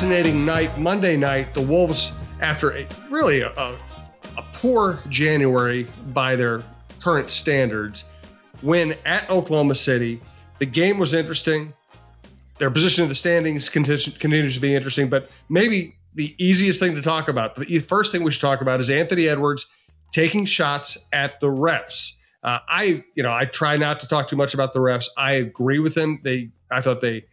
[0.00, 1.52] fascinating night, Monday night.
[1.52, 3.78] The Wolves, after a, really a, a,
[4.54, 6.64] poor January by their
[7.00, 8.06] current standards,
[8.62, 10.18] win at Oklahoma City.
[10.58, 11.74] The game was interesting.
[12.58, 17.02] Their position in the standings continues to be interesting, but maybe the easiest thing to
[17.02, 19.66] talk about, the first thing we should talk about is Anthony Edwards
[20.12, 22.12] taking shots at the refs.
[22.42, 25.08] Uh, I, you know, I try not to talk too much about the refs.
[25.18, 26.22] I agree with them.
[26.24, 27.26] They, I thought they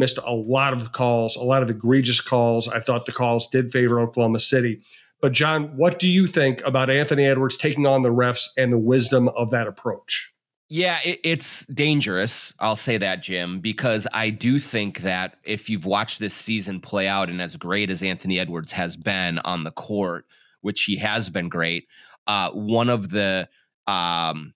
[0.00, 2.66] missed a lot of calls, a lot of egregious calls.
[2.66, 4.80] I thought the calls did favor Oklahoma City.
[5.20, 8.78] But John, what do you think about Anthony Edwards taking on the refs and the
[8.78, 10.32] wisdom of that approach?
[10.68, 12.54] Yeah, it, it's dangerous.
[12.60, 17.06] I'll say that, Jim, because I do think that if you've watched this season play
[17.06, 20.26] out and as great as Anthony Edwards has been on the court,
[20.60, 21.88] which he has been great,
[22.26, 23.48] uh, one of the
[23.88, 24.54] um,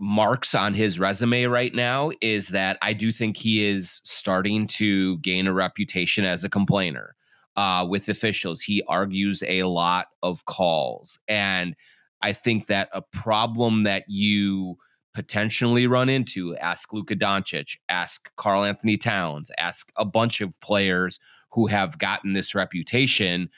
[0.00, 5.18] marks on his resume right now is that I do think he is starting to
[5.18, 7.14] gain a reputation as a complainer
[7.56, 8.60] uh, with officials.
[8.60, 11.18] He argues a lot of calls.
[11.28, 11.76] And
[12.22, 14.76] I think that a problem that you
[15.14, 16.56] potentially run into.
[16.56, 21.20] Ask Luka Doncic, ask Karl-Anthony Towns, ask a bunch of players
[21.52, 23.48] who have gotten this reputation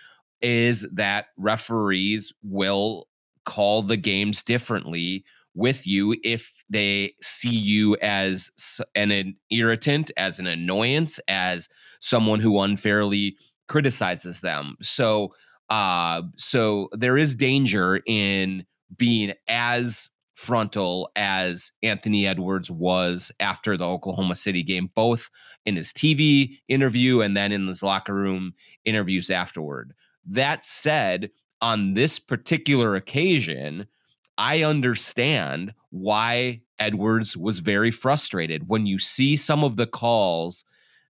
[0.43, 3.09] is that referees will
[3.47, 5.25] call the games differently
[5.57, 8.51] with you if they see you as
[8.95, 11.69] an, an irritant, as an annoyance, as
[12.01, 14.77] someone who unfairly criticizes them.
[14.83, 15.35] So,
[15.71, 18.65] uh, so there is danger in
[18.97, 25.31] being as frontal as Anthony Edwards was after the Oklahoma City game, both
[25.65, 28.53] in his TV interview and then in his locker room
[28.85, 29.95] interviews afterward.
[30.27, 31.31] That said,
[31.63, 33.87] on this particular occasion,
[34.39, 38.69] I understand why Edwards was very frustrated.
[38.69, 40.65] When you see some of the calls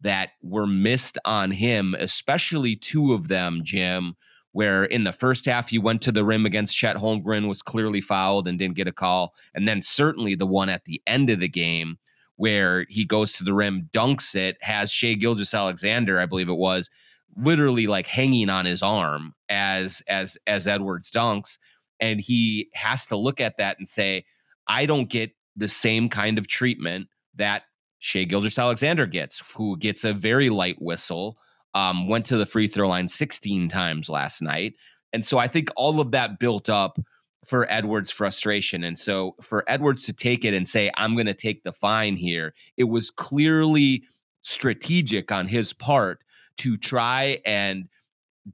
[0.00, 4.16] that were missed on him, especially two of them, Jim,
[4.50, 8.00] where in the first half he went to the rim against Chet Holmgren, was clearly
[8.00, 9.34] fouled and didn't get a call.
[9.55, 11.99] And then certainly the one at the end of the game
[12.37, 16.91] where he goes to the rim, dunks it, has Shai Gilgeous-Alexander, I believe it was,
[17.37, 21.59] literally like hanging on his arm as as as Edwards dunks.
[22.02, 24.26] And he has to look at that and say,
[24.66, 27.62] I don't get the same kind of treatment that
[28.00, 31.38] Shai Gilgeous-Alexander gets, who gets a very light whistle
[31.74, 34.74] um, went to the free throw line 16 times last night.
[35.12, 36.98] And so I think all of that built up
[37.46, 38.84] for Edwards' frustration.
[38.84, 42.16] And so for Edwards to take it and say, I'm going to take the fine
[42.16, 44.04] here, it was clearly
[44.42, 46.22] strategic on his part
[46.58, 47.88] to try and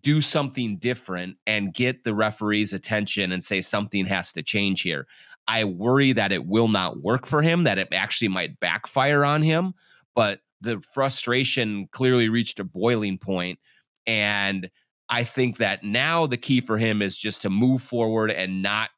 [0.02, 5.06] do something different and get the referee's attention and say something has to change here.
[5.46, 9.42] I worry that it will not work for him, that it actually might backfire on
[9.42, 9.74] him.
[10.14, 13.58] But the frustration clearly reached a boiling point
[14.06, 14.70] and
[15.08, 18.90] I think that now the key for him is just to move forward and not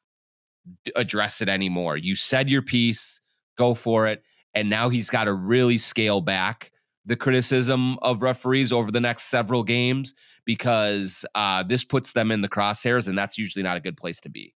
[0.95, 1.97] address it anymore.
[1.97, 3.21] You said your piece,
[3.57, 4.23] go for it.
[4.53, 6.70] And now he's got to really scale back
[7.05, 10.13] the criticism of referees over the next several games
[10.45, 14.19] because uh, this puts them in the crosshairs, and that's usually not a good place
[14.21, 14.53] to be.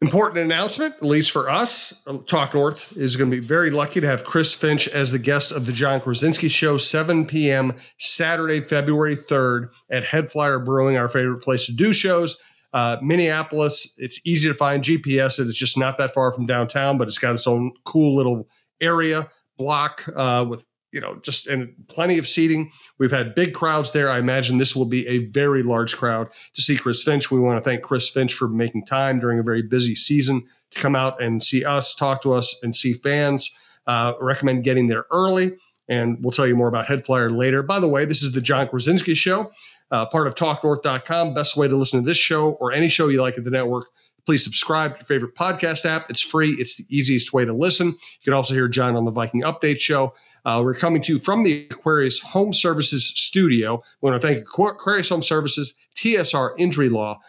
[0.00, 4.06] Important announcement, at least for us, Talk North is going to be very lucky to
[4.06, 7.74] have Chris Finch as the guest of the Jon Krawczynski Show, 7 p.m.
[7.98, 12.38] Saturday, February 3rd at Head Flyer Brewing, our favorite place to do shows.
[12.72, 15.40] Uh, Minneapolis, it's easy to find GPS.
[15.40, 18.48] It's just not that far from downtown, but it's got its own cool little
[18.80, 22.70] area block uh, with you know, just and plenty of seating.
[22.98, 24.10] We've had big crowds there.
[24.10, 27.30] I imagine this will be a very large crowd to see Chris Finch.
[27.30, 30.80] We want to thank Chris Finch for making time during a very busy season to
[30.80, 33.50] come out and see us, talk to us, and see fans.
[33.86, 35.56] Uh, recommend getting there early,
[35.88, 37.62] and we'll tell you more about Head Flyer later.
[37.62, 39.50] By the way, this is the Jon Krawczynski Show,
[39.90, 41.32] uh, part of TalkNorth.com.
[41.32, 43.86] Best way to listen to this show or any show you like at the network.
[44.26, 46.10] Please subscribe to your favorite podcast app.
[46.10, 46.50] It's free.
[46.58, 47.86] It's the easiest way to listen.
[47.86, 50.12] You can also hear John on the Viking Update Show.
[50.44, 53.82] Uh, we're coming to you from the Aquarius Home Services studio.
[54.00, 57.20] We want to thank Aquarius Home Services, TSR Injury Law,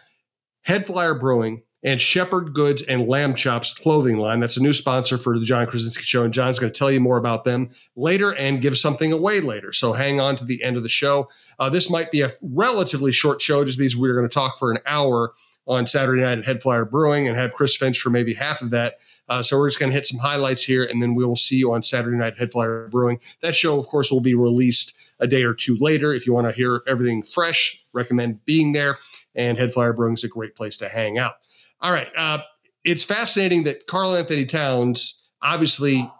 [0.62, 4.40] Head Flyer Brewing, and Shepherd Goods and Lamb Chops clothing line.
[4.40, 7.00] That's a new sponsor for the Jon Krawczynski Show, and John's going to tell you
[7.00, 9.72] more about them later and give something away later.
[9.72, 11.28] So hang on to the end of the show.
[11.58, 14.70] Uh, this might be a relatively short show, just because we're going to talk for
[14.70, 15.32] an hour
[15.66, 18.70] on Saturday night at Head Flyer Brewing and have Chris Finch for maybe half of
[18.70, 18.94] that.
[19.30, 21.56] Uh, so we're just going to hit some highlights here, and then we will see
[21.56, 23.20] you on Saturday night Head Brewing.
[23.42, 26.12] That show, of course, will be released a day or two later.
[26.12, 28.98] If you want to hear everything fresh, recommend being there.
[29.36, 31.34] And Head Brewing is a great place to hang out.
[31.80, 32.38] All right, uh,
[32.84, 36.10] it's fascinating that Karl-Anthony Towns obviously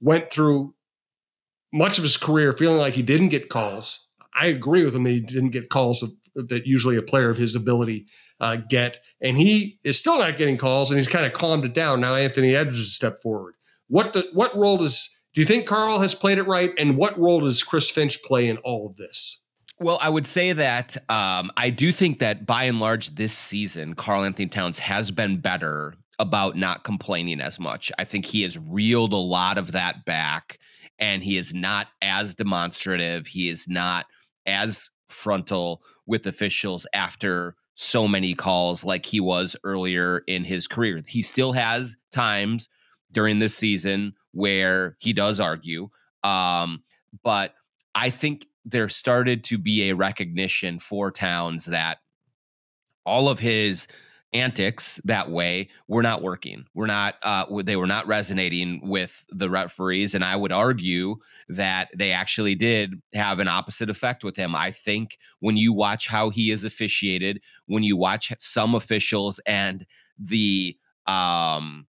[0.00, 0.72] went through
[1.72, 4.06] much of his career feeling like he didn't get calls.
[4.38, 6.04] I agree with him that he didn't get calls
[6.34, 8.06] that usually a player of his ability
[8.42, 11.72] uh, get, and he is still not getting calls, and he's kind of calmed it
[11.72, 12.00] down.
[12.00, 13.54] Now Anthony Edwards has stepped forward.
[13.88, 17.18] What the, what role does do you think Karl has played it right, and what
[17.18, 19.40] role does Chris Finch play in all of this?
[19.80, 23.94] Well, I would say that um, I do think that by and large this season,
[23.94, 27.90] Karl-Anthony Towns has been better about not complaining as much.
[27.98, 30.58] I think he has reeled a lot of that back
[31.00, 33.26] and he is not as demonstrative.
[33.26, 34.06] He is not
[34.46, 41.00] as frontal with officials after so many calls like he was earlier in his career.
[41.06, 42.68] He still has times
[43.10, 45.88] during this season where he does argue.
[46.22, 46.84] Um,
[47.24, 47.54] but
[47.94, 51.98] I think there started to be a recognition for Towns that
[53.04, 53.88] all of his
[54.32, 56.64] antics that way were not working.
[56.74, 61.16] We're not uh, they were not resonating with the referees, and I would argue
[61.48, 64.54] that they actually did have an opposite effect with him.
[64.54, 69.86] I think when you watch how he is officiated, when you watch some officials and
[70.18, 70.76] the
[71.06, 71.86] um,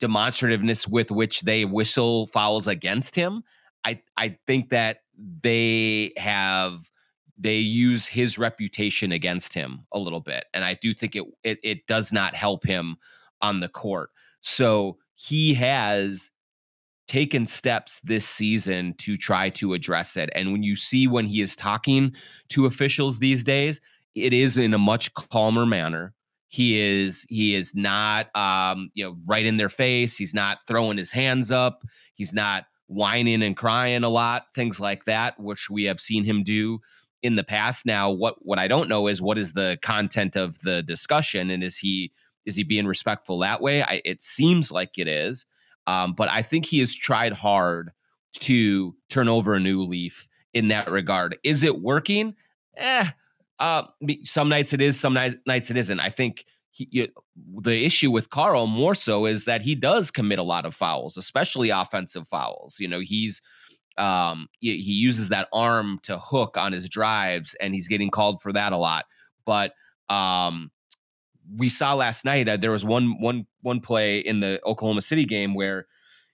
[0.00, 3.42] demonstrativeness with which they whistle fouls against him,
[3.84, 4.98] I I think that
[5.42, 6.90] they have
[7.38, 11.58] they use his reputation against him a little bit and i do think it, it
[11.62, 12.96] it, does not help him
[13.42, 14.10] on the court.
[14.40, 16.30] So he has
[17.08, 21.40] taken steps this season to try to address it and when you see when he
[21.40, 22.12] is talking
[22.48, 23.80] to officials these days
[24.16, 26.14] it is in a much calmer manner.
[26.48, 30.96] He is he is not um you know right in their face he's not throwing
[30.96, 31.82] his hands up
[32.14, 36.42] he's not whining and crying a lot things like that which we have seen him
[36.44, 36.78] do
[37.26, 37.84] in the past.
[37.84, 41.64] Now, what what I don't know is what is the content of the discussion, and
[41.64, 42.12] is he
[42.46, 43.82] is he being respectful that way?
[43.82, 45.44] I, it seems like it is,
[45.88, 47.90] um, but I think he has tried hard
[48.40, 51.36] to turn over a new leaf in that regard.
[51.42, 52.34] Is it working?
[52.76, 53.10] Eh.
[53.58, 53.82] Uh,
[54.22, 55.98] some nights it is, some nights nights it isn't.
[55.98, 57.08] I think he, you,
[57.56, 61.16] the issue with Karl more so is that he does commit a lot of fouls,
[61.16, 62.78] especially offensive fouls.
[62.78, 63.42] You know, he's
[63.98, 68.40] um, he, he uses that arm to hook on his drives, and he's getting called
[68.40, 69.06] for that a lot.
[69.44, 69.72] But
[70.08, 70.70] um,
[71.56, 75.24] we saw last night uh, there was one one one play in the Oklahoma City
[75.24, 75.86] game where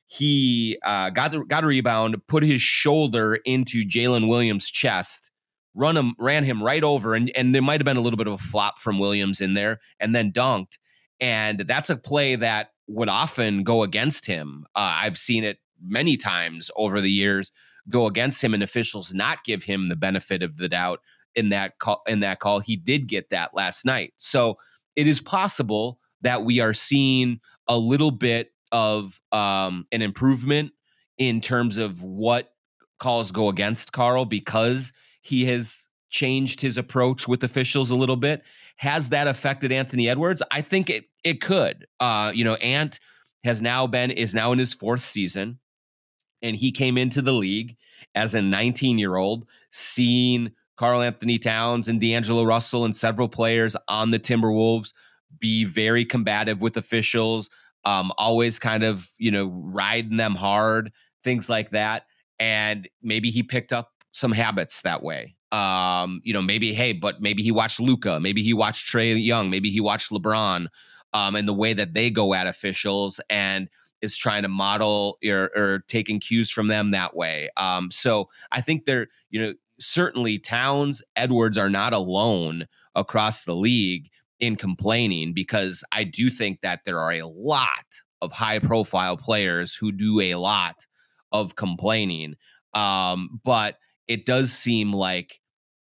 [0.07, 5.31] he uh, got the, got a rebound, put his shoulder into Jalen Williams' chest,
[5.75, 8.27] run him ran him right over, and and there might have been a little bit
[8.27, 10.79] of a flop from Williams in there, and then dunked.
[11.21, 14.65] And that's a play that would often go against him.
[14.75, 17.53] Uh, I've seen it many times over the years
[17.89, 21.01] go against him and officials not give him the benefit of the doubt
[21.35, 24.57] in that call in that call he did get that last night so
[24.97, 30.73] it is possible that we are seeing a little bit of um, an improvement
[31.19, 32.53] in terms of what
[32.99, 38.43] calls go against Karl because he has changed his approach with officials a little bit.
[38.77, 40.43] Has that affected Anthony Edwards?
[40.51, 41.87] I think it it could.
[42.01, 42.99] Uh, you know, Ant
[43.45, 45.59] has now been is now in his fourth season
[46.43, 47.77] and he came into the league
[48.15, 54.11] as a 19 year old, seeing Karl-Anthony Towns and D'Angelo Russell and several players on
[54.11, 54.93] the Timberwolves
[55.39, 57.49] be very combative with officials,
[57.85, 60.93] um, always kind of, you know, riding them hard,
[61.25, 62.05] things like that.
[62.39, 65.37] And maybe he picked up some habits that way.
[65.53, 69.51] Um, you know, maybe, hey, but maybe he watched Luka, maybe he watched Trae Young,
[69.51, 70.67] maybe he watched LeBron,
[71.13, 73.21] um, and the way that they go at officials.
[73.29, 73.69] And
[74.03, 77.49] is trying to model or, or taking cues from them that way.
[77.57, 83.55] Um, so I think they're, you know, certainly Towns, Edwards are not alone across the
[83.55, 87.69] league in complaining because I do think that there are a lot
[88.21, 90.87] of high profile players who do a lot
[91.31, 92.35] of complaining.
[92.75, 93.79] Um, but
[94.09, 95.41] it does seem like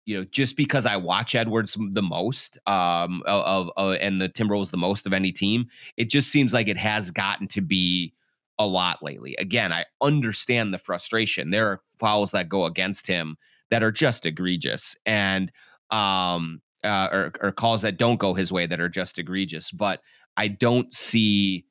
[0.05, 4.72] you know, just because I watch Edwards the most um, of, of and the Timberwolves
[4.72, 5.67] the most of any team,
[5.98, 8.13] it just seems like it has gotten to be
[8.60, 9.36] a lot lately.
[9.39, 11.51] Again, I understand the frustration.
[11.51, 13.38] There are fouls that go against him
[13.69, 15.51] that are just egregious, and
[15.89, 19.72] um, uh, or, or calls that don't go his way that are just egregious.
[19.72, 20.01] But
[20.36, 21.65] I don't see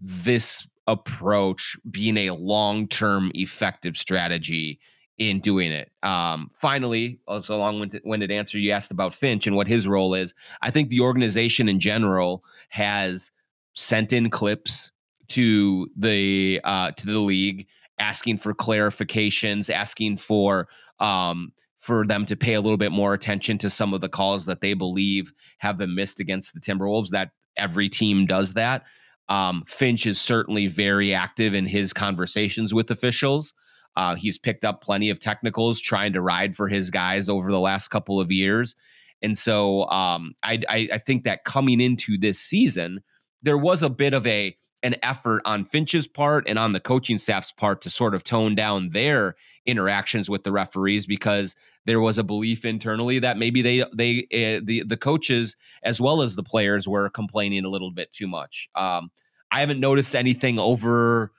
[0.00, 4.80] this approach being a long term effective strategy
[5.18, 5.90] in doing it.
[6.02, 10.32] Um, finally, also long winded answer you asked about Finch and what his role is.
[10.62, 13.32] I think the organization in general has
[13.74, 14.92] sent in clips
[15.28, 17.66] to the uh, to the league
[17.98, 20.68] asking for clarifications, asking for
[21.00, 24.46] um, for them to pay a little bit more attention to some of the calls
[24.46, 27.10] that they believe have been missed against the Timberwolves.
[27.10, 28.84] That every team does that.
[29.28, 33.52] Um, Finch is certainly very active in his conversations with officials
[33.98, 37.58] Uh, he's picked up plenty of technicals trying to ride for his guys over the
[37.58, 38.76] last couple of years.
[39.22, 43.00] And so um, I, I, I think that coming into this season,
[43.42, 47.18] there was a bit of a an effort on Finch's part and on the coaching
[47.18, 49.34] staff's part to sort of tone down their
[49.66, 54.60] interactions with the referees because there was a belief internally that maybe they they uh,
[54.62, 58.68] the the coaches as well as the players were complaining a little bit too much.
[58.76, 59.10] Um,
[59.50, 61.32] I haven't noticed anything over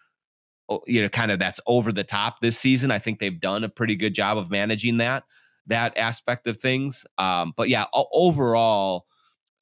[0.85, 2.91] you know kind of that's over the top this season.
[2.91, 5.23] I think they've done a pretty good job of managing that
[5.67, 7.05] that aspect of things.
[7.17, 9.05] Um, but yeah, overall,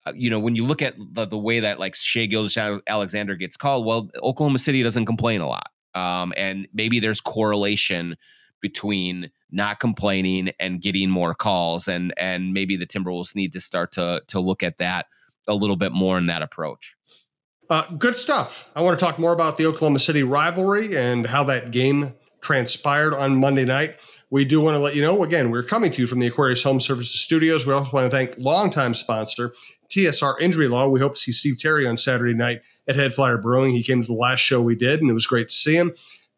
[0.06, 3.58] uh, you know, when you look at the, the way that like Shai Gilgeous-Alexander gets
[3.58, 5.70] called, well, Oklahoma City doesn't complain a lot.
[5.96, 8.16] Um, and maybe there's correlation
[8.62, 13.92] between not complaining and getting more calls and and maybe the Timberwolves need to start
[13.94, 15.08] to to look at that
[15.48, 16.96] a little bit more in that approach.
[17.70, 18.70] Uh, good stuff.
[18.76, 23.14] I want to talk more about the Oklahoma City rivalry and how that game transpired
[23.14, 23.98] on Monday night.
[24.30, 26.64] We do want to let you know again, we're coming to you from the Aquarius
[26.64, 27.66] Home Services Studios.
[27.66, 29.54] We also want to thank longtime sponsor
[29.90, 30.88] TSR Injury Law.
[30.88, 33.72] We hope to see Steve Terry on Saturday night at Head Flyer Brewing.
[33.72, 35.94] He came to the last show we did, and it was great to see him.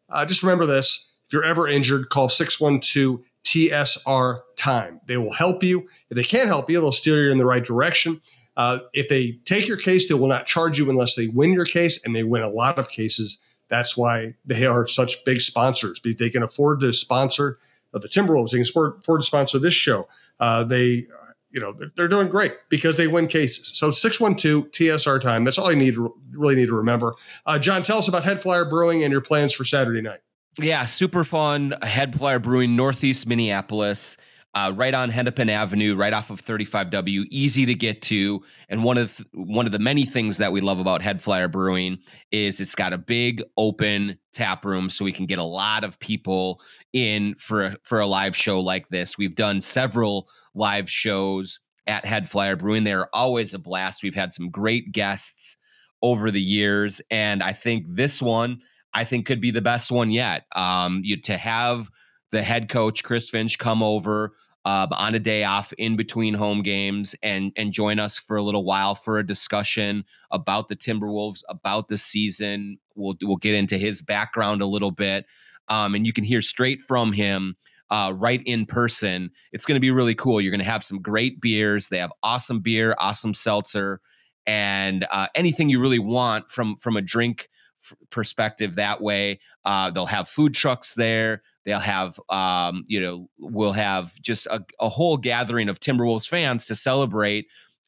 [0.08, 5.00] Uh, just remember this if you're ever injured, call 612 TSR Time.
[5.06, 5.88] They will help you.
[6.10, 8.20] If they can't help you, they'll steer you in the right direction.
[8.60, 11.64] Uh, if they take your case, they will not charge you unless they win your
[11.64, 13.42] case, and they win a lot of cases.
[13.70, 15.98] That's why they are such big sponsors.
[15.98, 17.58] because They can afford to sponsor
[17.94, 18.50] the Timberwolves.
[18.50, 20.08] They can afford to sponsor this show.
[20.40, 21.06] Uh, they
[21.50, 23.70] you know they're, they're, doing great because they win cases.
[23.72, 25.44] So 612 TSR time.
[25.44, 25.96] That's all you need
[26.30, 27.14] really need to remember.
[27.46, 30.20] Uh, John, tell us about Head Flyer Brewing and your plans for Saturday night.
[30.58, 31.72] Yeah, super fun.
[31.80, 34.18] Head Flyer Brewing, Northeast Minneapolis
[34.54, 38.42] uh, right on Hennepin Avenue, right off of 35W, easy to get to.
[38.68, 41.48] And one of th- one of the many things that we love about Head Flyer
[41.48, 41.98] Brewing
[42.32, 45.98] is it's got a big open tap room, so we can get a lot of
[46.00, 46.60] people
[46.92, 49.16] in for a, for a live show like this.
[49.16, 52.84] We've done several live shows at Head Flyer Brewing.
[52.84, 54.02] They're always a blast.
[54.02, 55.56] We've had some great guests
[56.02, 58.60] over the years, and I think this one
[58.92, 60.46] I think could be the best one yet.
[60.54, 61.88] Um, you to have
[62.32, 64.32] the head coach Chris Finch come over
[64.64, 68.42] uh, on a day off in between home games and and join us for a
[68.42, 72.78] little while for a discussion about the Timberwolves, about the season.
[72.94, 75.24] We'll we'll get into his background a little bit,
[75.68, 77.56] um, and you can hear straight from him.
[77.92, 79.32] Uh, right in person.
[79.50, 80.40] It's going to be really cool.
[80.40, 81.88] You're going to have some great beers.
[81.88, 84.00] They have awesome beer, awesome seltzer,
[84.46, 87.48] and uh, anything you really want from from a drink
[87.80, 88.76] f- perspective.
[88.76, 91.42] That way, uh, they'll have food trucks there.
[91.64, 96.66] They'll have, um, you know, we'll have just a, a whole gathering of Timberwolves fans
[96.66, 97.46] to celebrate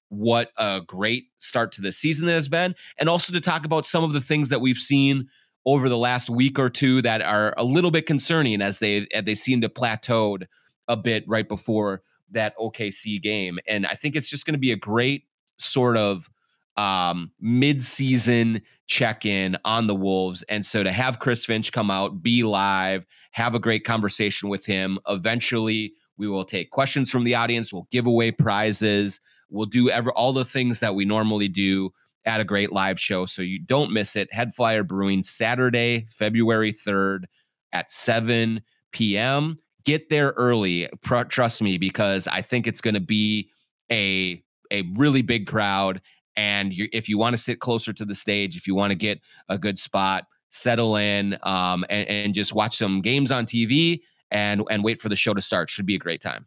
[0.08, 3.86] what a great start to the season that has been, and also to talk about
[3.86, 5.28] some of the things that we've seen
[5.64, 9.24] over the last week or two that are a little bit concerning as they as
[9.24, 10.46] they seem to plateaued
[10.88, 13.58] a bit right before that OKC game.
[13.66, 15.24] And I think it's just going to be a great
[15.58, 16.28] sort of
[16.76, 20.42] um, mid-season check-in on the Wolves.
[20.48, 24.66] And so to have Chris Finch come out, be live, have a great conversation with
[24.66, 24.98] him.
[25.08, 27.72] Eventually, we will take questions from the audience.
[27.72, 29.20] We'll give away prizes.
[29.48, 31.90] We'll do ever all the things that we normally do
[32.24, 33.26] at a great live show.
[33.26, 34.32] So you don't miss it.
[34.32, 37.24] Head Flyer Brewing Saturday, February 3rd
[37.72, 38.62] at 7
[38.92, 39.56] p.m.
[39.84, 40.88] Get there early.
[41.28, 43.50] Trust me, because I think it's going to be
[43.90, 46.00] a a really big crowd
[46.36, 49.20] and if you want to sit closer to the stage, if you want to get
[49.48, 54.62] a good spot, settle in um, and, and just watch some games on TV and
[54.70, 55.68] and wait for the show to start.
[55.68, 56.46] Should be a great time.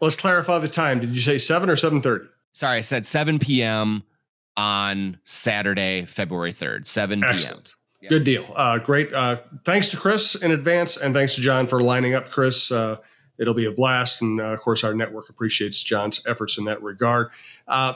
[0.00, 1.00] Let's clarify the time.
[1.00, 2.26] Did you say seven or seven thirty?
[2.52, 4.02] Sorry, I said seven p.m.
[4.56, 6.86] on Saturday, February third.
[6.86, 7.62] Seven p.m.
[8.00, 8.08] Yeah.
[8.10, 8.46] Good deal.
[8.54, 9.12] Uh, great.
[9.14, 12.70] Uh, thanks to Chris in advance, and thanks to John for lining up Chris.
[12.70, 12.98] Uh,
[13.38, 16.82] it'll be a blast, and uh, of course, our network appreciates John's efforts in that
[16.82, 17.30] regard.
[17.66, 17.94] Uh,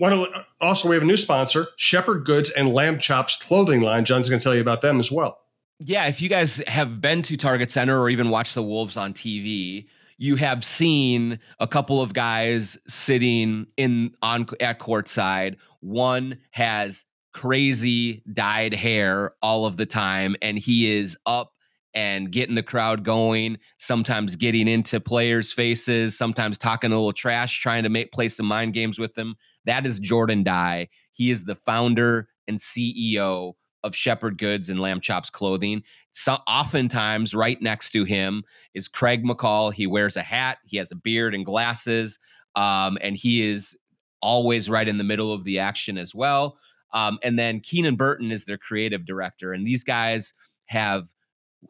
[0.00, 4.04] to, uh, also, we have a new sponsor, Shepherd Goods and Lamb Chops clothing line.
[4.04, 5.38] John's going to tell you about them as well.
[5.80, 9.12] Yeah, if you guys have been to Target Center or even watched the Wolves on
[9.12, 9.86] TV,
[10.18, 15.56] you have seen a couple of guys sitting in on at courtside.
[15.80, 21.50] One has crazy dyed hair all of the time, and he is up
[21.94, 27.60] and getting the crowd going, sometimes getting into players' faces, sometimes talking a little trash,
[27.60, 29.36] trying to make play some mind games with them.
[29.64, 30.88] That is Jordan Dye.
[31.12, 33.54] He is the founder and CEO
[33.84, 35.82] of Shepherd Goods and Lamb Chops Clothing.
[36.12, 38.42] So oftentimes, right next to him
[38.72, 39.72] is Craig McCall.
[39.72, 42.18] He wears a hat, he has a beard and glasses,
[42.56, 43.76] um, and he is
[44.22, 46.56] always right in the middle of the action as well.
[46.92, 50.32] Um, and then Keenan Burton is their creative director, and these guys
[50.66, 51.08] have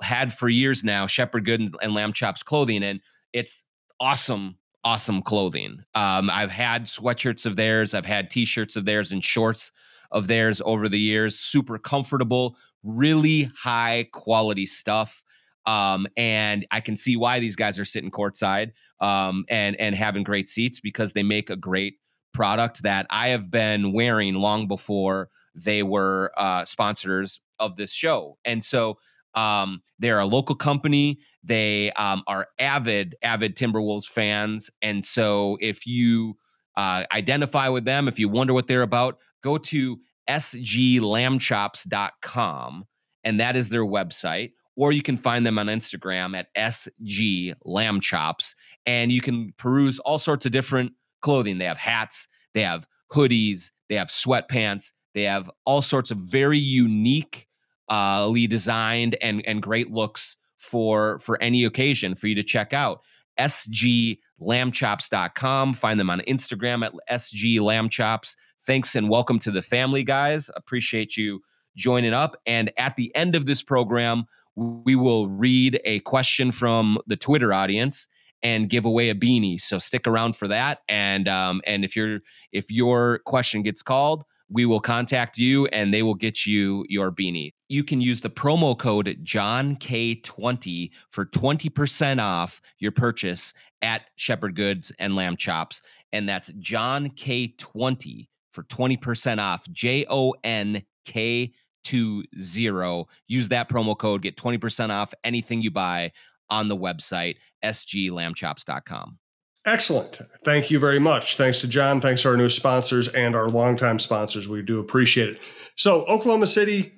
[0.01, 3.01] had for years now Shepherd Good and, and Lamb Chops clothing, and
[3.33, 3.65] it's
[3.99, 5.83] awesome, awesome clothing.
[5.95, 9.73] Um, I've had sweatshirts of theirs, I've had t-shirts of theirs, and shorts
[10.11, 11.39] of theirs over the years.
[11.39, 15.23] Super comfortable, really high quality stuff.
[15.67, 20.23] Um, and I can see why these guys are sitting courtside um, and and having
[20.23, 21.95] great seats because they make a great
[22.35, 28.37] product that I have been wearing long before they were uh, sponsors of this show.
[28.45, 28.99] And so
[29.35, 31.19] um, they're a local company.
[31.43, 34.71] They um, are avid, avid Timberwolves fans.
[34.83, 36.37] And so if you
[36.77, 39.99] uh, identify with them, if you wonder what they're about, go to
[40.29, 42.85] sglambchops.com
[43.25, 44.53] and that is their website.
[44.77, 48.55] Or you can find them on Instagram at SG Lamb Chops,
[48.87, 51.59] and you can peruse all sorts of different clothing.
[51.59, 56.59] They have hats, they have hoodies, they have sweatpants, they have all sorts of very
[56.59, 57.47] unique,
[57.91, 62.73] uh, Lee designed and and great looks for for any occasion for you to check
[62.73, 63.03] out.
[63.39, 65.75] SGLambchops.com.
[65.75, 68.37] Find them on Instagram at SG Lambchops.
[68.67, 70.51] Thanks and welcome to the family, guys.
[70.55, 71.41] Appreciate you
[71.77, 72.37] joining up.
[72.47, 74.27] And at the end of this program,
[74.57, 78.09] we will read a question from the Twitter audience
[78.43, 79.61] and give away a beanie.
[79.61, 80.81] So stick around for that.
[80.89, 82.21] And um, and if your
[82.53, 87.11] if your question gets called, we will contact you and they will get you your
[87.11, 87.53] beanie.
[87.69, 94.55] You can use the promo code Jon K20 for 20% off your purchase at Shepherd
[94.55, 95.83] Goods and Lamb Chops.
[96.13, 99.69] And that's Jon K20 for 20% off.
[99.73, 101.53] J O N K
[101.85, 103.05] 20.
[103.29, 106.13] Use that promo code, get 20% off anything you buy
[106.51, 109.19] on the website, sglambchops.com.
[109.67, 110.21] Excellent.
[110.45, 111.37] Thank you very much.
[111.37, 112.01] Thanks to John.
[112.01, 114.47] Thanks to our new sponsors and our longtime sponsors.
[114.47, 115.41] We do appreciate it.
[115.77, 116.93] So, Oklahoma City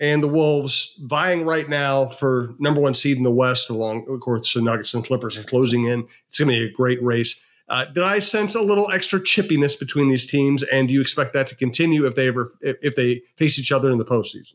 [0.00, 4.18] and the Wolves vying right now for number one seed in the West, along, of
[4.20, 6.06] course, the Nuggets and Clippers are closing in.
[6.28, 7.40] It's going to be a great race.
[7.68, 11.32] Uh, did I sense a little extra chippiness between these teams, and do you expect
[11.34, 14.54] that to continue if they ever if they face each other in the postseason?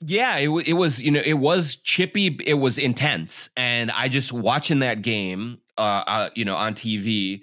[0.00, 4.32] Yeah, it, it was you know it was chippy, it was intense, and I just
[4.32, 7.40] watching that game, uh, uh you know, on TV,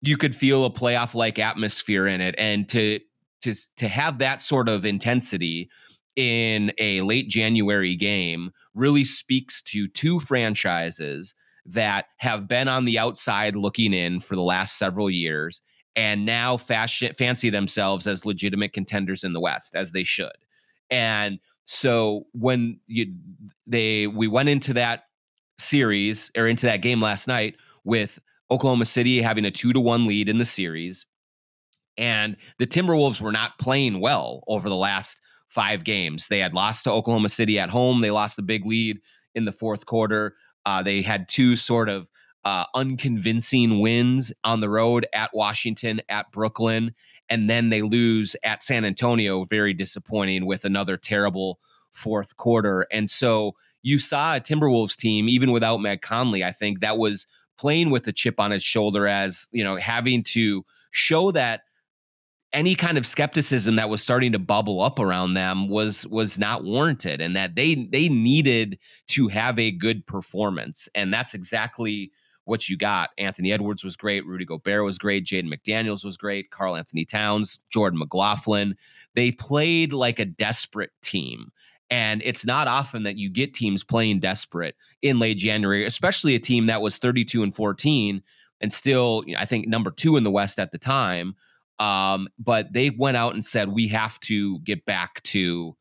[0.00, 3.00] you could feel a playoff like atmosphere in it, and to
[3.42, 5.70] to to have that sort of intensity
[6.16, 11.34] in a late January game really speaks to two franchises
[11.66, 15.62] that have been on the outside looking in for the last several years
[15.96, 20.32] and now fashion, fancy themselves as legitimate contenders in the West, as they should.
[20.90, 23.14] And so when you
[23.66, 25.04] they we went into that
[25.58, 28.18] series or into that game last night with
[28.50, 31.06] Oklahoma City having a two to one lead in the series,
[31.96, 36.28] and the Timberwolves were not playing well over the last five games.
[36.28, 38.00] They had lost to Oklahoma City at home.
[38.00, 39.00] They lost a big lead
[39.34, 40.34] in the fourth quarter.
[40.66, 42.10] Uh, they had two sort of
[42.44, 46.94] uh, unconvincing wins on the road at Washington, at Brooklyn,
[47.28, 49.44] and then they lose at San Antonio.
[49.44, 51.58] Very disappointing with another terrible
[51.92, 52.86] fourth quarter.
[52.90, 57.26] And so you saw a Timberwolves team, even without Mike Conley, I think that was
[57.58, 61.62] playing with a chip on his shoulder as, you know, having to show that
[62.52, 66.62] any kind of skepticism that was starting to bubble up around them was was not
[66.62, 70.88] warranted and that they they needed to have a good performance.
[70.94, 72.12] And that's exactly
[72.44, 73.10] what you got.
[73.18, 74.24] Anthony Edwards was great.
[74.24, 75.24] Rudy Gobert was great.
[75.24, 76.50] Jaden McDaniels was great.
[76.50, 78.76] Karl-Anthony Towns Jordan McLaughlin.
[79.14, 81.50] They played like a desperate team
[81.94, 86.40] and it's not often that you get teams playing desperate in late January especially a
[86.40, 88.22] team that was 32 and 14
[88.60, 91.34] and still I think number 2 in the West at the time
[91.78, 95.76] um, but they went out and said, we have to get back to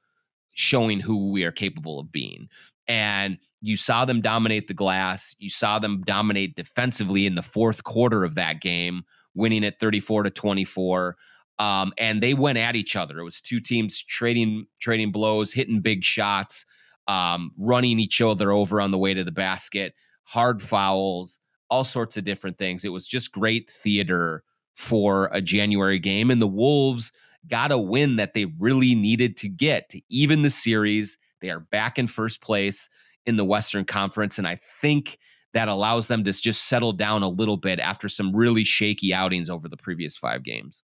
[0.52, 2.50] showing who we are capable of being.
[2.88, 5.36] And you saw them dominate the glass.
[5.40, 9.04] You saw them dominate defensively in the fourth quarter of that game,
[9.36, 11.16] winning at 34 to 24.
[11.60, 13.20] Um, and they went at each other.
[13.20, 16.66] It was two teams trading trading blows, hitting big shots,
[17.08, 21.40] um, running each other over on the way to the basket, hard fouls,
[21.70, 22.84] all sorts of different things.
[22.84, 26.32] It was just great theater for a January game.
[26.32, 27.12] And the Wolves
[27.48, 31.18] got a win that they really needed to get to even the series.
[31.42, 32.90] They are back in first place
[33.26, 34.38] in the Western Conference.
[34.38, 35.20] And I think
[35.54, 39.50] that allows them to just settle down a little bit after some really shaky outings
[39.50, 40.84] over the previous five games.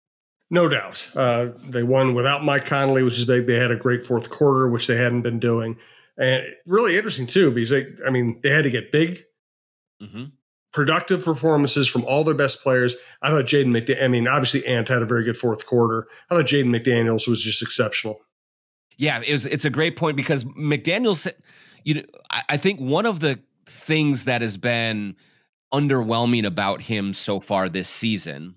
[0.53, 1.09] No doubt.
[1.15, 3.47] Uh, they won without Mike Conley, which is big.
[3.47, 5.77] They had a great fourth quarter, which they hadn't been doing.
[6.15, 9.23] And really interesting, too, because they, I mean, they had to get big.
[10.01, 10.25] Mm-hmm
[10.73, 12.95] productive performances from all their best players.
[13.21, 16.07] I thought Jaden McDaniels, I mean, obviously Ant had a very good fourth quarter.
[16.29, 18.19] I thought Jaden McDaniels was just exceptional.
[18.97, 21.31] Yeah, it was, it's a great point because McDaniels,
[21.83, 25.15] you know, I, I think one of the things that has been
[25.71, 28.55] underwhelming about him so far this season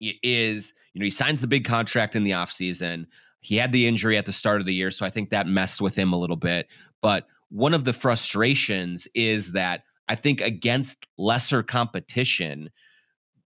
[0.00, 3.06] is, you know, he signs the big contract in the offseason.
[3.40, 5.80] He had the injury at the start of the year, so I think that messed
[5.80, 6.66] with him a little bit.
[7.00, 12.70] But one of the frustrations is that I think against lesser competition,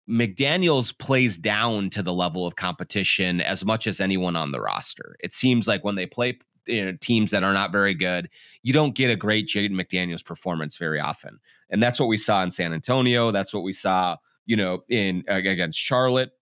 [0.07, 5.17] McDaniels plays down to the level of competition as much as anyone on the roster.
[5.21, 8.29] It seems like when they play you know, teams that are not very good,
[8.63, 11.39] you don't get a great Jaden McDaniels performance very often.
[11.71, 13.31] And that's what we saw in San Antonio.
[13.31, 16.33] That's what we saw, you know, in against Charlotte.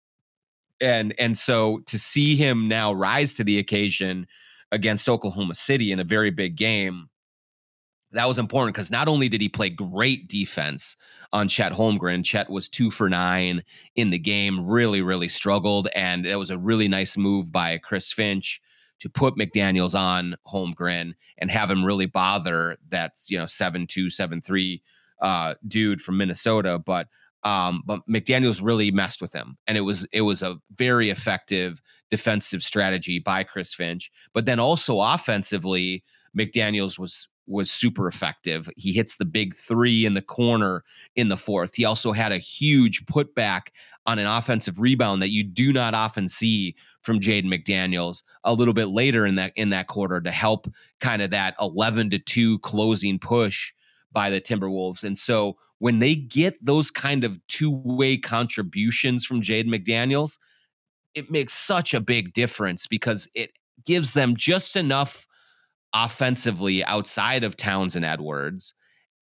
[0.81, 4.27] And and so to see him now rise to the occasion
[4.73, 7.09] against Oklahoma City in a very big game,
[8.13, 10.97] that was important because not only did he play great defense
[11.33, 13.63] on Chet Holmgren, Chet was two for nine
[13.95, 15.89] in the game, really, really struggled.
[15.95, 18.61] And it was a really nice move by Chris Finch
[19.01, 24.09] to put McDaniels on Holmgren and have him really bother that, you know, seven two,
[24.09, 24.83] seven three
[25.21, 26.79] uh, dude from Minnesota.
[26.79, 27.09] But
[27.47, 31.81] um, but McDaniels really messed with him, and it was it was a very effective
[32.11, 34.11] defensive strategy by Chris Finch.
[34.35, 36.03] But then also offensively,
[36.37, 38.69] McDaniels was was super effective.
[38.77, 40.83] He hits the big three in the corner
[41.15, 41.77] in the fourth.
[41.77, 43.69] He also had a huge putback
[44.07, 48.75] on an offensive rebound that you do not often see from Jaden McDaniels a little
[48.75, 50.67] bit later in that in that quarter to help
[50.99, 53.73] kind of that 11 to 2 closing push
[54.11, 55.05] by the Timberwolves.
[55.05, 60.39] And so when they get those kind of two-way contributions from Jaden McDaniels,
[61.15, 63.53] it makes such a big difference because it
[63.85, 65.27] gives them just enough
[65.95, 68.75] offensively outside of Towns and Edwards,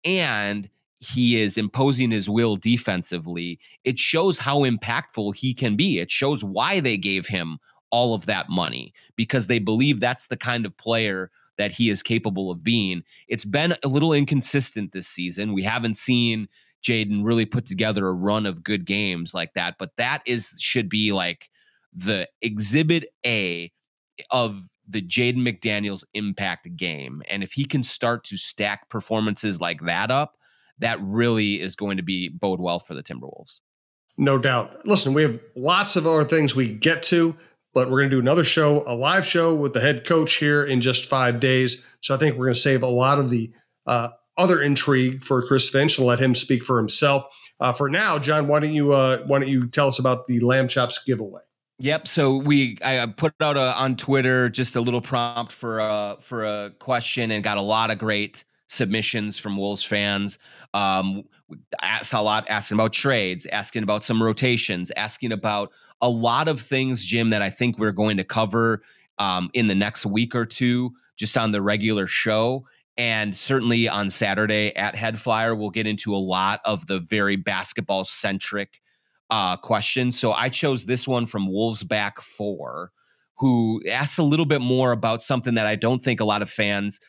[0.04, 0.68] and
[1.00, 5.98] he is imposing his will defensively, it shows how impactful he can be.
[5.98, 7.58] It shows why they gave him
[7.90, 12.02] all of that money because they believe that's the kind of player that he is
[12.02, 13.02] capable of being.
[13.28, 15.52] It's been a little inconsistent this season.
[15.52, 16.48] We haven't seen
[16.82, 20.88] Jaden really put together a run of good games like that, but that is should
[20.88, 21.48] be like
[21.92, 23.70] the exhibit A
[24.30, 27.22] of the Jaden McDaniels impact game.
[27.28, 30.36] And if he can start to stack performances like that up,
[30.78, 33.60] that really is going to be bode well for the Timberwolves.
[34.18, 34.86] No doubt.
[34.86, 37.34] Listen, we have lots of other things we get to,
[37.74, 40.64] but we're going to do another show, a live show with the head coach here
[40.64, 41.82] in just five days.
[42.00, 43.52] So I think we're going to save a lot of the
[43.87, 47.24] uh, other intrigue for Chris Finch and let him speak for himself.
[47.61, 50.40] Uh, for now, John, why don't you uh, why don't you tell us about the
[50.40, 51.42] lamb chops giveaway?
[51.78, 52.08] Yep.
[52.08, 56.44] So we I put out a, on Twitter just a little prompt for a for
[56.44, 60.38] a question and got a lot of great submissions from Wolves fans.
[60.74, 61.24] Um,
[61.82, 66.61] asked a lot asking about trades, asking about some rotations, asking about a lot of
[66.61, 68.82] things, Jim, that I think we're going to cover
[69.18, 72.64] um, in the next week or two, just on the regular show.
[72.96, 77.37] And certainly on Saturday at Head Flyer, we'll get into a lot of the very
[77.37, 78.80] basketball centric
[79.30, 80.11] uh, question.
[80.12, 82.90] So I chose this one from Wolves Back Four,
[83.37, 86.50] who asks a little bit more about something that I don't think a lot of
[86.50, 87.00] fans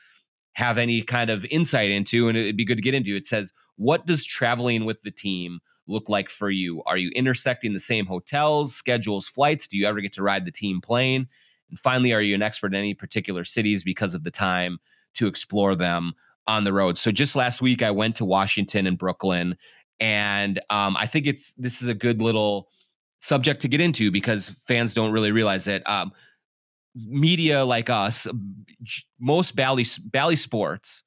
[0.53, 3.15] have any kind of insight into, and it'd be good to get into.
[3.15, 6.83] It says, What does traveling with the team look like for you?
[6.85, 9.67] Are you intersecting the same hotels, schedules, flights?
[9.67, 11.27] Do you ever get to ride the team plane?
[11.69, 14.77] And finally, are you an expert in any particular cities because of the time
[15.15, 16.13] to explore them
[16.47, 16.97] on the road?
[16.97, 19.57] So just last week, I went to Washington and Brooklyn
[19.99, 22.69] and um, I think it's this is a good little
[23.19, 26.11] subject to get into because fans don't really realize that um,
[26.95, 28.27] media like us,
[29.19, 31.03] most Bally Bally Sports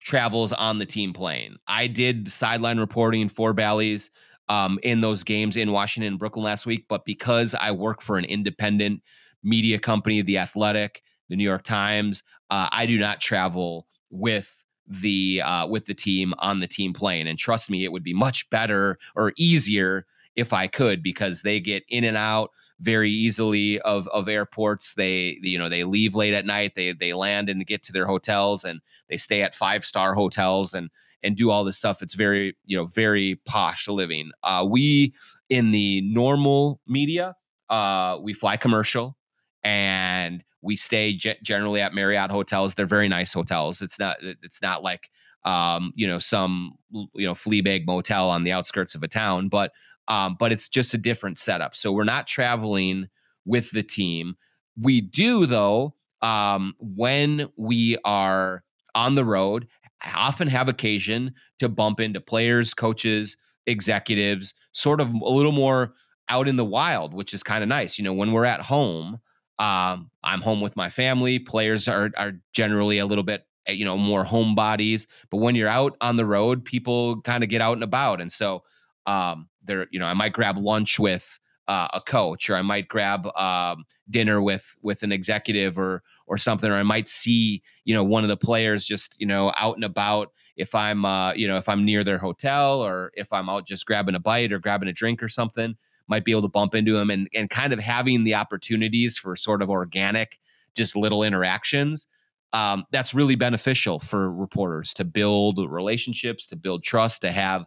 [0.00, 1.56] travels on the team plane.
[1.66, 4.10] I did sideline reporting for Bally's
[4.48, 8.18] um, in those games in Washington and Brooklyn last week, but because I work for
[8.18, 9.02] an independent
[9.42, 15.40] media company, The Athletic, the New York Times, uh, I do not travel with the
[15.42, 17.26] uh, with the team on the team plane.
[17.26, 20.04] And trust me, it would be much better or easier
[20.36, 24.94] if I could because they get in and out very easily of of airports.
[24.94, 26.74] They you know they leave late at night.
[26.74, 30.74] They they land and get to their hotels and they stay at five star hotels
[30.74, 30.90] and
[31.22, 32.02] and do all this stuff.
[32.02, 34.30] It's very you know very posh living.
[34.42, 35.14] Uh, we
[35.48, 37.36] in the normal media,
[37.70, 39.16] uh, we fly commercial
[39.62, 42.74] and we stay g- generally at Marriott hotels.
[42.74, 43.82] They're very nice hotels.
[43.82, 45.10] It's not it's not like
[45.44, 49.48] um, you know some you know flea bag motel on the outskirts of a town,
[49.48, 49.72] but
[50.08, 51.74] um, but it's just a different setup.
[51.74, 53.08] So we're not traveling
[53.44, 54.36] with the team.
[54.80, 58.64] We do though um, when we are
[58.94, 59.68] on the road.
[60.00, 63.36] I often have occasion to bump into players, coaches,
[63.66, 65.94] executives, sort of a little more
[66.28, 67.98] out in the wild, which is kind of nice.
[67.98, 69.18] You know, when we're at home,
[69.58, 71.38] um, I'm home with my family.
[71.38, 75.06] Players are are generally a little bit eh, you know, more homebodies.
[75.30, 78.32] But when you're out on the road, people kind of get out and about, and
[78.32, 78.64] so
[79.06, 81.38] um, there, you know, I might grab lunch with
[81.68, 86.38] uh, a coach, or I might grab um, dinner with with an executive, or or
[86.38, 89.76] something, or I might see you know one of the players just you know out
[89.76, 90.32] and about.
[90.56, 93.86] If I'm uh, you know if I'm near their hotel, or if I'm out just
[93.86, 96.92] grabbing a bite or grabbing a drink or something, might be able to bump into
[96.92, 100.38] them, and and kind of having the opportunities for sort of organic,
[100.76, 102.06] just little interactions.
[102.52, 107.64] Um, that's really beneficial for reporters to build relationships, to build trust, to have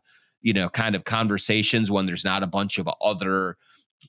[0.47, 3.57] you know kind of conversations when there's not a bunch of other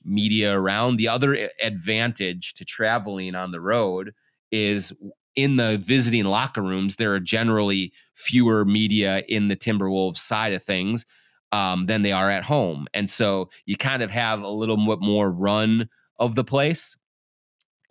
[0.05, 0.95] media around.
[0.95, 4.13] The other advantage to traveling on the road
[4.49, 4.93] is
[5.35, 10.63] in the visiting locker rooms, there are generally fewer media in the Timberwolves side of
[10.63, 11.05] things
[11.51, 12.87] um, than they are at home.
[12.93, 16.95] And so you kind of have a little bit more run of the place.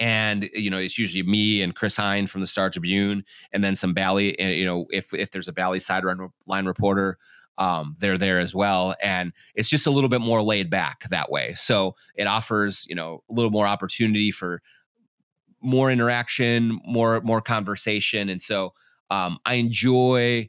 [0.00, 3.76] And you know, it's usually me and Chris Hine from the Star Tribune, and then
[3.76, 4.38] some Bally.
[4.38, 6.30] Eh, you know, if if there's a Bally sideline
[6.64, 7.18] reporter,
[7.58, 8.94] um, they're there as well.
[9.02, 11.54] And it's just a little bit more laid back that way.
[11.54, 14.62] So it offers, you know, a little more opportunity for
[15.60, 18.28] more interaction, more more conversation.
[18.28, 18.74] And so
[19.10, 20.48] um, I enjoy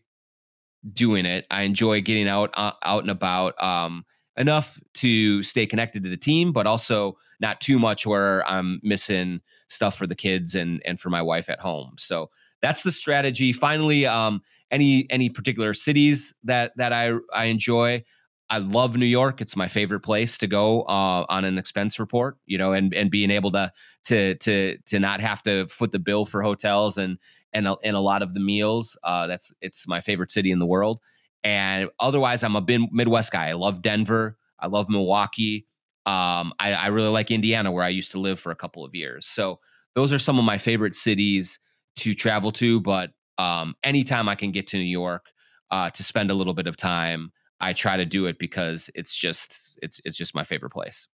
[0.94, 1.46] doing it.
[1.50, 4.06] I enjoy getting out uh, out and about um,
[4.38, 9.42] enough to stay connected to the team, but also not too much where I'm missing
[9.68, 11.96] stuff for the kids and and for my wife at home.
[11.98, 12.30] So
[12.62, 13.54] that's the strategy.
[13.54, 18.04] Finally, um, any any particular cities that that I I enjoy.
[18.52, 19.42] I love New York.
[19.42, 22.38] It's my favorite place to go uh, on an expense report.
[22.46, 23.72] You know, and and being able to
[24.06, 27.18] to to to not have to foot the bill for hotels and
[27.54, 28.98] and a, and a lot of the meals.
[29.04, 31.00] Uh, that's it's my favorite city in the world.
[31.44, 33.50] And otherwise, I'm a Midwest guy.
[33.50, 34.38] I love Denver.
[34.60, 35.66] I love Milwaukee.
[36.06, 38.94] Um, I, I really like Indiana, where I used to live for a couple of
[38.94, 39.26] years.
[39.26, 39.60] So
[39.96, 41.60] those are some of my favorite cities
[41.98, 42.82] to travel to.
[42.82, 45.26] But um, anytime I can get to New York
[45.72, 49.16] uh, to spend a little bit of time, I try to do it because it's
[49.18, 51.08] just it's it's just my favorite place.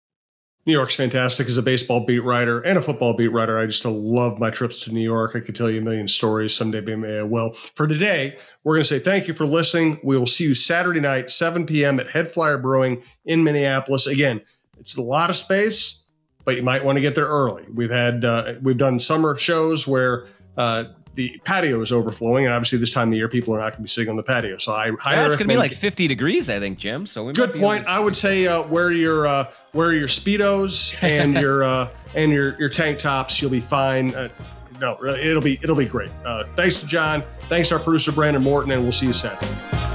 [0.65, 3.59] New York's fantastic as a baseball beat writer and a football beat writer.
[3.59, 5.35] I just love my trips to New York.
[5.35, 6.81] I could tell you a million stories someday.
[6.81, 7.51] Maybe I will.
[7.75, 9.99] For today, we're going to say thank you for listening.
[10.03, 11.99] We will see you Saturday night, 7 p.m.
[11.99, 14.07] at Head Flyer Brewing in Minneapolis.
[14.07, 14.41] Again,
[14.79, 16.01] it's a lot of space,
[16.45, 17.65] but you might want to get there early.
[17.71, 20.25] We've had uh, we've done summer shows where
[20.57, 20.85] uh,
[21.15, 23.81] the patio is overflowing, and obviously this time of year people are not going to
[23.83, 24.57] be sitting on the patio.
[24.57, 27.05] So I highly yeah, it's going to be like 50 degrees, I think, Jim.
[27.05, 27.87] So good point.
[27.87, 32.59] I would say uh, wear your uh, wear your speedos and your uh, and your
[32.59, 33.41] your tank tops.
[33.41, 34.13] You'll be fine.
[34.13, 34.29] Uh,
[34.81, 36.11] no, it'll be it'll be great.
[36.25, 37.23] Uh, thanks to John.
[37.47, 39.94] Thanks to our producer Brandon Morton, and we'll see you Saturday.